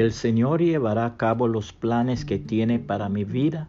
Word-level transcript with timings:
El 0.00 0.12
Señor 0.12 0.62
llevará 0.62 1.04
a 1.04 1.18
cabo 1.18 1.46
los 1.46 1.74
planes 1.74 2.24
que 2.24 2.38
tiene 2.38 2.78
para 2.78 3.10
mi 3.10 3.24
vida, 3.24 3.68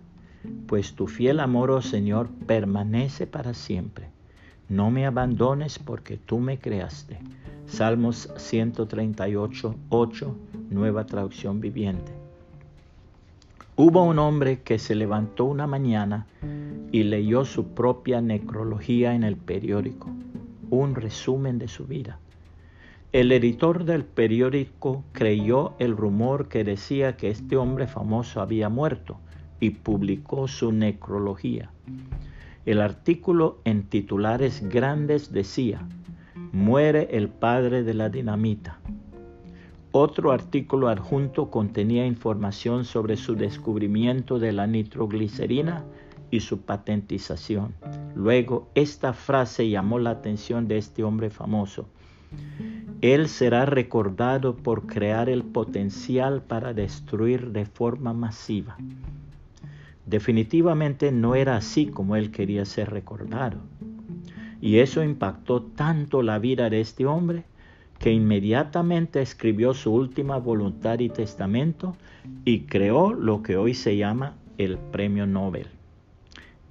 pues 0.65 0.93
tu 0.93 1.07
fiel 1.07 1.41
amor, 1.41 1.71
oh 1.71 1.81
Señor, 1.81 2.29
permanece 2.47 3.27
para 3.27 3.53
siempre. 3.53 4.07
No 4.69 4.91
me 4.91 5.05
abandones 5.05 5.77
porque 5.77 6.15
tú 6.15 6.39
me 6.39 6.57
creaste. 6.57 7.19
Salmos 7.67 8.29
138, 8.37 9.75
8, 9.89 10.37
nueva 10.69 11.05
traducción 11.05 11.59
viviente. 11.59 12.13
Hubo 13.75 14.01
un 14.05 14.17
hombre 14.17 14.61
que 14.61 14.79
se 14.79 14.95
levantó 14.95 15.43
una 15.43 15.67
mañana 15.67 16.27
y 16.93 17.03
leyó 17.03 17.43
su 17.43 17.73
propia 17.73 18.21
necrología 18.21 19.15
en 19.15 19.25
el 19.25 19.35
periódico, 19.35 20.09
un 20.69 20.95
resumen 20.95 21.59
de 21.59 21.67
su 21.67 21.87
vida. 21.87 22.19
El 23.13 23.33
editor 23.33 23.83
del 23.83 24.05
periódico 24.05 25.03
creyó 25.11 25.73
el 25.79 25.97
rumor 25.97 26.47
que 26.47 26.63
decía 26.63 27.17
que 27.17 27.29
este 27.29 27.57
hombre 27.57 27.85
famoso 27.85 28.39
había 28.39 28.69
muerto 28.69 29.19
y 29.59 29.71
publicó 29.71 30.47
su 30.47 30.71
necrología. 30.71 31.71
El 32.65 32.79
artículo 32.79 33.59
en 33.65 33.83
titulares 33.83 34.63
grandes 34.69 35.33
decía, 35.33 35.85
muere 36.53 37.09
el 37.11 37.27
padre 37.27 37.83
de 37.83 37.93
la 37.95 38.07
dinamita. 38.07 38.79
Otro 39.91 40.31
artículo 40.31 40.87
adjunto 40.87 41.51
contenía 41.51 42.05
información 42.05 42.85
sobre 42.85 43.17
su 43.17 43.35
descubrimiento 43.35 44.39
de 44.39 44.53
la 44.53 44.67
nitroglicerina 44.67 45.83
y 46.29 46.39
su 46.39 46.61
patentización. 46.61 47.73
Luego, 48.15 48.69
esta 48.73 49.11
frase 49.11 49.69
llamó 49.69 49.99
la 49.99 50.11
atención 50.11 50.69
de 50.69 50.77
este 50.77 51.03
hombre 51.03 51.29
famoso. 51.29 51.89
Él 53.01 53.29
será 53.29 53.65
recordado 53.65 54.55
por 54.55 54.85
crear 54.85 55.27
el 55.27 55.43
potencial 55.43 56.43
para 56.43 56.73
destruir 56.73 57.51
de 57.51 57.65
forma 57.65 58.13
masiva. 58.13 58.77
Definitivamente 60.05 61.11
no 61.11 61.33
era 61.33 61.55
así 61.55 61.87
como 61.87 62.15
él 62.15 62.29
quería 62.29 62.63
ser 62.65 62.91
recordado. 62.91 63.57
Y 64.61 64.77
eso 64.77 65.03
impactó 65.03 65.63
tanto 65.63 66.21
la 66.21 66.37
vida 66.37 66.69
de 66.69 66.81
este 66.81 67.07
hombre 67.07 67.43
que 67.97 68.11
inmediatamente 68.11 69.21
escribió 69.21 69.73
su 69.73 69.93
última 69.93 70.37
voluntad 70.37 70.99
y 70.99 71.09
testamento 71.09 71.95
y 72.45 72.61
creó 72.61 73.13
lo 73.13 73.41
que 73.41 73.57
hoy 73.57 73.73
se 73.73 73.97
llama 73.97 74.35
el 74.57 74.77
Premio 74.77 75.25
Nobel. 75.25 75.67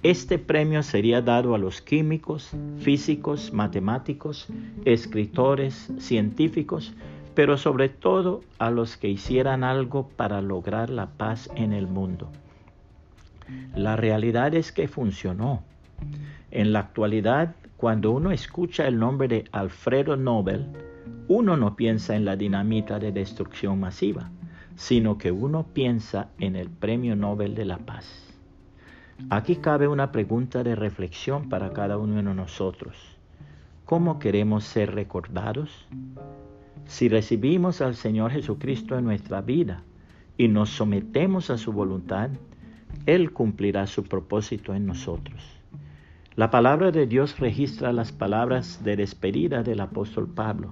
Este 0.03 0.39
premio 0.39 0.81
sería 0.81 1.21
dado 1.21 1.53
a 1.53 1.59
los 1.59 1.79
químicos, 1.79 2.49
físicos, 2.79 3.53
matemáticos, 3.53 4.47
escritores, 4.83 5.93
científicos, 5.99 6.93
pero 7.35 7.55
sobre 7.55 7.89
todo 7.89 8.41
a 8.57 8.71
los 8.71 8.97
que 8.97 9.09
hicieran 9.09 9.63
algo 9.63 10.07
para 10.07 10.41
lograr 10.41 10.89
la 10.89 11.05
paz 11.05 11.51
en 11.55 11.71
el 11.71 11.85
mundo. 11.85 12.31
La 13.75 13.95
realidad 13.95 14.55
es 14.55 14.71
que 14.71 14.87
funcionó. 14.87 15.61
En 16.49 16.73
la 16.73 16.79
actualidad, 16.79 17.53
cuando 17.77 18.09
uno 18.09 18.31
escucha 18.31 18.87
el 18.87 18.97
nombre 18.97 19.27
de 19.27 19.45
Alfredo 19.51 20.17
Nobel, 20.17 20.65
uno 21.27 21.57
no 21.57 21.75
piensa 21.75 22.15
en 22.15 22.25
la 22.25 22.35
dinamita 22.35 22.97
de 22.97 23.11
destrucción 23.11 23.79
masiva, 23.79 24.31
sino 24.75 25.19
que 25.19 25.31
uno 25.31 25.67
piensa 25.73 26.29
en 26.39 26.55
el 26.55 26.71
Premio 26.71 27.15
Nobel 27.15 27.53
de 27.53 27.65
la 27.65 27.77
Paz. 27.77 28.30
Aquí 29.29 29.57
cabe 29.57 29.87
una 29.87 30.11
pregunta 30.11 30.63
de 30.63 30.75
reflexión 30.75 31.49
para 31.49 31.71
cada 31.73 31.97
uno 31.97 32.15
de 32.15 32.23
nosotros. 32.23 32.95
¿Cómo 33.85 34.19
queremos 34.19 34.63
ser 34.63 34.93
recordados? 34.93 35.87
Si 36.85 37.07
recibimos 37.09 37.81
al 37.81 37.95
Señor 37.95 38.31
Jesucristo 38.31 38.97
en 38.97 39.05
nuestra 39.05 39.41
vida 39.41 39.83
y 40.37 40.47
nos 40.47 40.69
sometemos 40.69 41.49
a 41.49 41.57
su 41.57 41.71
voluntad, 41.71 42.29
Él 43.05 43.31
cumplirá 43.31 43.87
su 43.87 44.03
propósito 44.03 44.73
en 44.73 44.85
nosotros. 44.85 45.41
La 46.35 46.49
palabra 46.49 46.91
de 46.91 47.07
Dios 47.07 47.39
registra 47.39 47.93
las 47.93 48.11
palabras 48.11 48.83
de 48.83 48.95
despedida 48.95 49.63
del 49.63 49.81
apóstol 49.81 50.27
Pablo. 50.27 50.71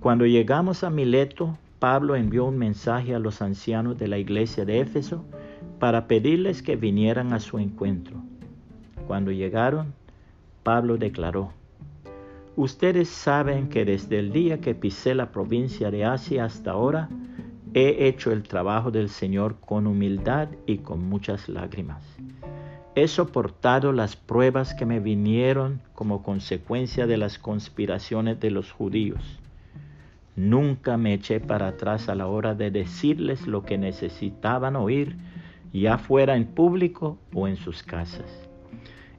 Cuando 0.00 0.26
llegamos 0.26 0.84
a 0.84 0.90
Mileto, 0.90 1.58
Pablo 1.78 2.14
envió 2.16 2.44
un 2.44 2.58
mensaje 2.58 3.14
a 3.14 3.18
los 3.18 3.42
ancianos 3.42 3.98
de 3.98 4.08
la 4.08 4.18
iglesia 4.18 4.64
de 4.64 4.80
Éfeso 4.80 5.24
para 5.78 6.06
pedirles 6.06 6.62
que 6.62 6.76
vinieran 6.76 7.32
a 7.32 7.40
su 7.40 7.58
encuentro. 7.58 8.22
Cuando 9.06 9.30
llegaron, 9.30 9.92
Pablo 10.62 10.96
declaró, 10.96 11.52
Ustedes 12.56 13.08
saben 13.08 13.68
que 13.68 13.84
desde 13.84 14.20
el 14.20 14.32
día 14.32 14.60
que 14.60 14.76
pisé 14.76 15.14
la 15.14 15.32
provincia 15.32 15.90
de 15.90 16.04
Asia 16.04 16.44
hasta 16.44 16.70
ahora, 16.70 17.08
he 17.74 18.06
hecho 18.06 18.30
el 18.30 18.44
trabajo 18.44 18.92
del 18.92 19.08
Señor 19.08 19.56
con 19.58 19.88
humildad 19.88 20.48
y 20.64 20.78
con 20.78 21.08
muchas 21.08 21.48
lágrimas. 21.48 22.04
He 22.94 23.08
soportado 23.08 23.92
las 23.92 24.14
pruebas 24.14 24.72
que 24.72 24.86
me 24.86 25.00
vinieron 25.00 25.80
como 25.94 26.22
consecuencia 26.22 27.08
de 27.08 27.16
las 27.16 27.40
conspiraciones 27.40 28.38
de 28.38 28.52
los 28.52 28.70
judíos. 28.70 29.40
Nunca 30.36 30.96
me 30.96 31.14
eché 31.14 31.40
para 31.40 31.66
atrás 31.68 32.08
a 32.08 32.14
la 32.14 32.28
hora 32.28 32.54
de 32.54 32.70
decirles 32.70 33.48
lo 33.48 33.64
que 33.64 33.78
necesitaban 33.78 34.76
oír 34.76 35.16
ya 35.80 35.98
fuera 35.98 36.36
en 36.36 36.46
público 36.46 37.18
o 37.34 37.48
en 37.48 37.56
sus 37.56 37.82
casas. 37.82 38.48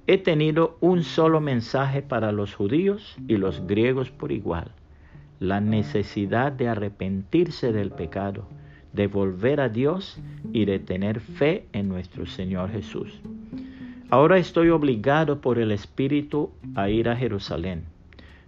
He 0.07 0.17
tenido 0.17 0.77
un 0.79 1.03
solo 1.03 1.41
mensaje 1.41 2.01
para 2.01 2.31
los 2.31 2.55
judíos 2.55 3.17
y 3.27 3.37
los 3.37 3.67
griegos 3.67 4.09
por 4.09 4.31
igual, 4.31 4.71
la 5.39 5.59
necesidad 5.59 6.53
de 6.53 6.69
arrepentirse 6.69 7.73
del 7.73 7.91
pecado, 7.91 8.47
de 8.93 9.07
volver 9.07 9.59
a 9.59 9.67
Dios 9.67 10.17
y 10.53 10.63
de 10.65 10.79
tener 10.79 11.19
fe 11.19 11.67
en 11.73 11.89
nuestro 11.89 12.25
Señor 12.25 12.71
Jesús. 12.71 13.19
Ahora 14.09 14.37
estoy 14.37 14.69
obligado 14.69 15.41
por 15.41 15.59
el 15.59 15.71
Espíritu 15.71 16.51
a 16.75 16.89
ir 16.89 17.09
a 17.09 17.17
Jerusalén. 17.17 17.83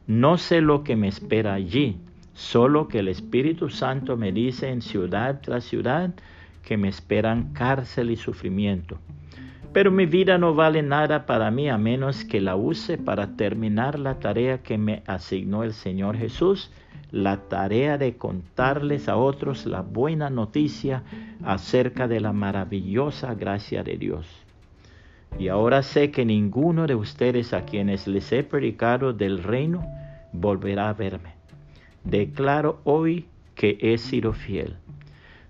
No 0.05 0.37
sé 0.37 0.61
lo 0.61 0.83
que 0.85 0.95
me 0.95 1.09
espera 1.09 1.55
allí, 1.55 1.97
solo 2.33 2.87
que 2.87 2.99
el 2.99 3.09
Espíritu 3.09 3.69
Santo 3.69 4.15
me 4.15 4.31
dice 4.31 4.69
en 4.69 4.81
ciudad 4.81 5.41
tras 5.41 5.65
ciudad, 5.65 6.13
que 6.67 6.75
me 6.75 6.89
esperan 6.89 7.53
cárcel 7.53 8.11
y 8.11 8.17
sufrimiento. 8.17 8.97
Pero 9.71 9.89
mi 9.89 10.05
vida 10.05 10.37
no 10.37 10.53
vale 10.53 10.83
nada 10.83 11.25
para 11.25 11.49
mí 11.49 11.69
a 11.69 11.77
menos 11.77 12.25
que 12.25 12.41
la 12.41 12.57
use 12.57 12.97
para 12.97 13.37
terminar 13.37 13.97
la 13.97 14.19
tarea 14.19 14.57
que 14.63 14.77
me 14.77 15.01
asignó 15.07 15.63
el 15.63 15.71
Señor 15.71 16.17
Jesús, 16.17 16.69
la 17.09 17.37
tarea 17.47 17.97
de 17.97 18.17
contarles 18.17 19.07
a 19.07 19.15
otros 19.15 19.65
la 19.65 19.81
buena 19.81 20.29
noticia 20.29 21.03
acerca 21.41 22.09
de 22.09 22.19
la 22.19 22.33
maravillosa 22.33 23.33
gracia 23.33 23.81
de 23.81 23.97
Dios. 23.97 24.27
Y 25.39 25.47
ahora 25.47 25.83
sé 25.83 26.11
que 26.11 26.25
ninguno 26.25 26.85
de 26.85 26.95
ustedes 26.95 27.53
a 27.53 27.63
quienes 27.63 28.09
les 28.09 28.29
he 28.33 28.43
predicado 28.43 29.13
del 29.13 29.41
reino 29.41 29.85
volverá 30.33 30.89
a 30.89 30.93
verme. 30.93 31.31
Declaro 32.03 32.81
hoy 32.83 33.25
que 33.55 33.77
he 33.79 33.97
sido 33.97 34.33
fiel. 34.33 34.75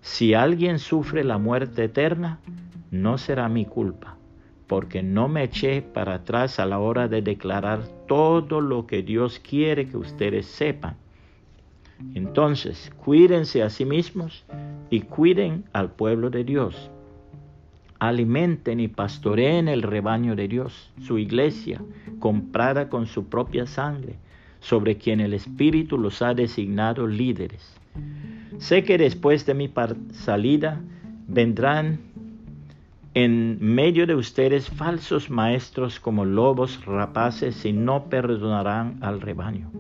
Si 0.07 0.34
alguien 0.34 0.79
sufre 0.79 1.23
la 1.25 1.38
muerte 1.38 1.84
eterna, 1.84 2.40
no 2.91 3.18
será 3.18 3.50
mi 3.50 3.66
culpa, 3.66 4.16
porque 4.66 5.03
no 5.03 5.28
me 5.28 5.44
eché 5.44 5.81
para 5.81 6.16
atrás 6.16 6.59
a 6.59 6.66
la 6.66 6.79
hora 6.79 7.09
de 7.09 7.22
declarar 7.22 7.84
todo 8.07 8.62
lo 8.62 8.88
que 8.88 9.03
Dios 9.03 9.40
quiere 9.40 9.90
que 9.90 9.97
ustedes 9.97 10.45
sepan. 10.47 10.95
Entonces, 12.16 12.90
cuídense 13.03 13.62
a 13.62 13.69
sí 13.69 13.84
mismos 13.84 14.45
y 14.90 15.01
cuiden 15.01 15.66
al 15.73 15.91
pueblo 15.91 16.29
de 16.29 16.45
Dios. 16.45 16.89
Alimenten 18.00 18.79
y 18.79 18.88
pastoreen 18.88 19.68
el 19.68 19.84
rebaño 19.84 20.38
de 20.38 20.47
Dios, 20.47 20.89
su 21.01 21.19
iglesia, 21.19 21.81
comprada 22.19 22.89
con 22.89 23.07
su 23.07 23.25
propia 23.25 23.68
sangre, 23.68 24.15
sobre 24.62 24.98
quien 24.98 25.19
el 25.19 25.33
Espíritu 25.33 25.98
los 25.98 26.21
ha 26.21 26.33
designado 26.33 27.06
líderes. 27.06 27.77
Sé 28.57 28.83
que 28.83 28.97
después 28.97 29.45
de 29.45 29.53
mi 29.53 29.71
salida 30.11 30.81
vendrán 31.27 31.99
en 33.13 33.57
medio 33.59 34.05
de 34.05 34.15
ustedes 34.15 34.69
falsos 34.69 35.29
maestros 35.29 35.99
como 35.99 36.25
lobos 36.25 36.85
rapaces 36.85 37.65
y 37.65 37.73
no 37.73 38.09
perdonarán 38.09 38.97
al 39.01 39.21
rebaño. 39.21 39.71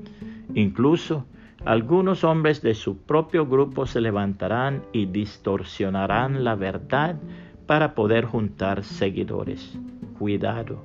Incluso 0.53 1.25
algunos 1.65 2.23
hombres 2.23 2.61
de 2.61 2.73
su 2.73 2.97
propio 2.97 3.45
grupo 3.45 3.85
se 3.85 4.01
levantarán 4.01 4.83
y 4.93 5.05
distorsionarán 5.05 6.43
la 6.43 6.55
verdad 6.55 7.17
para 7.65 7.93
poder 7.93 8.25
juntar 8.25 8.83
seguidores. 8.83 9.77
Cuidado. 10.17 10.81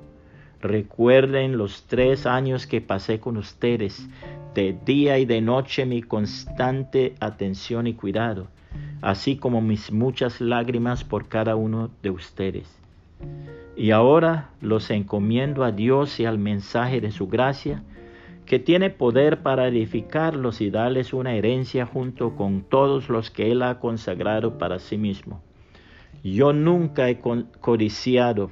Recuerden 0.61 1.57
los 1.57 1.87
tres 1.87 2.25
años 2.25 2.67
que 2.67 2.81
pasé 2.81 3.19
con 3.19 3.37
ustedes 3.37 4.07
de 4.53 4.77
día 4.85 5.17
y 5.19 5.25
de 5.25 5.41
noche 5.41 5.85
mi 5.85 6.01
constante 6.01 7.15
atención 7.19 7.87
y 7.87 7.93
cuidado, 7.93 8.47
así 9.01 9.35
como 9.37 9.61
mis 9.61 9.91
muchas 9.91 10.41
lágrimas 10.41 11.03
por 11.03 11.27
cada 11.27 11.55
uno 11.55 11.89
de 12.01 12.09
ustedes. 12.11 12.67
Y 13.75 13.91
ahora 13.91 14.49
los 14.61 14.89
encomiendo 14.91 15.63
a 15.63 15.71
Dios 15.71 16.19
y 16.19 16.25
al 16.25 16.37
mensaje 16.37 17.01
de 17.01 17.11
su 17.11 17.27
gracia, 17.27 17.83
que 18.45 18.59
tiene 18.59 18.89
poder 18.89 19.41
para 19.41 19.67
edificarlos 19.67 20.61
y 20.61 20.69
darles 20.69 21.13
una 21.13 21.33
herencia 21.33 21.85
junto 21.85 22.35
con 22.35 22.61
todos 22.61 23.09
los 23.09 23.31
que 23.31 23.51
Él 23.51 23.63
ha 23.63 23.79
consagrado 23.79 24.57
para 24.57 24.79
sí 24.79 24.97
mismo. 24.97 25.41
Yo 26.23 26.53
nunca 26.53 27.09
he 27.09 27.19
codiciado 27.19 28.51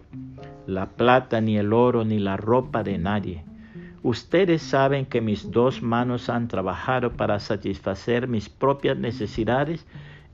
la 0.65 0.87
plata, 0.87 1.41
ni 1.41 1.57
el 1.57 1.73
oro, 1.73 2.03
ni 2.03 2.19
la 2.19 2.37
ropa 2.37 2.83
de 2.83 2.97
nadie. 2.97 3.43
Ustedes 4.03 4.63
saben 4.63 5.05
que 5.05 5.21
mis 5.21 5.51
dos 5.51 5.83
manos 5.83 6.29
han 6.29 6.47
trabajado 6.47 7.11
para 7.11 7.39
satisfacer 7.39 8.27
mis 8.27 8.49
propias 8.49 8.97
necesidades 8.97 9.85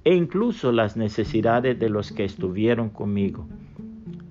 e 0.06 0.16
incluso 0.16 0.72
las 0.72 0.96
necesidades 0.96 1.78
de 1.78 1.90
los 1.90 2.14
que 2.14 2.24
estuvieron 2.24 2.90
conmigo. 2.90 3.46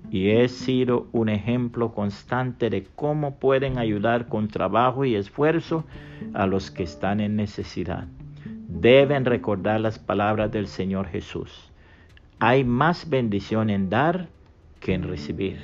Y 0.09 0.29
he 0.29 0.47
sido 0.47 1.05
un 1.11 1.29
ejemplo 1.29 1.93
constante 1.93 2.71
de 2.71 2.87
cómo 2.95 3.35
pueden 3.35 3.77
ayudar 3.77 4.27
con 4.27 4.47
trabajo 4.47 5.05
y 5.05 5.15
esfuerzo 5.15 5.83
a 6.33 6.47
los 6.47 6.71
que 6.71 6.81
están 6.83 7.19
en 7.19 7.35
necesidad. 7.35 8.07
Deben 8.67 9.25
recordar 9.25 9.81
las 9.81 9.99
palabras 9.99 10.51
del 10.51 10.65
Señor 10.65 11.07
Jesús. 11.07 11.71
Hay 12.39 12.63
más 12.63 13.07
bendición 13.07 13.69
en 13.69 13.89
dar 13.89 14.29
que 14.79 14.93
en 14.93 15.03
recibir. 15.03 15.59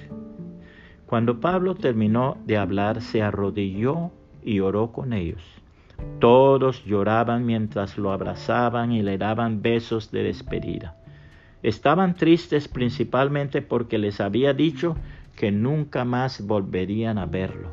Cuando 1.13 1.39
Pablo 1.39 1.75
terminó 1.75 2.37
de 2.47 2.57
hablar, 2.57 2.99
se 3.03 3.21
arrodilló 3.21 4.09
y 4.43 4.61
oró 4.61 4.91
con 4.91 5.13
ellos. 5.13 5.43
Todos 6.17 6.83
lloraban 6.85 7.45
mientras 7.45 7.99
lo 7.99 8.11
abrazaban 8.11 8.91
y 8.91 9.03
le 9.03 9.19
daban 9.19 9.61
besos 9.61 10.09
de 10.09 10.23
despedida. 10.23 10.97
Estaban 11.61 12.15
tristes 12.15 12.67
principalmente 12.67 13.61
porque 13.61 13.99
les 13.99 14.19
había 14.19 14.55
dicho 14.55 14.95
que 15.35 15.51
nunca 15.51 16.03
más 16.03 16.47
volverían 16.47 17.19
a 17.19 17.27
verlo. 17.27 17.69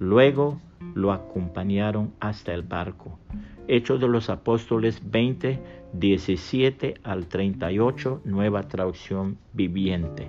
Luego 0.00 0.60
lo 0.96 1.12
acompañaron 1.12 2.12
hasta 2.18 2.54
el 2.54 2.62
barco. 2.62 3.20
Hechos 3.68 4.00
de 4.00 4.08
los 4.08 4.28
Apóstoles 4.30 5.00
20, 5.12 5.60
17 5.92 6.94
al 7.04 7.28
38, 7.28 8.22
nueva 8.24 8.64
traducción 8.64 9.38
viviente. 9.52 10.28